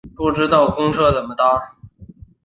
[0.15, 1.75] 不知道公车怎么搭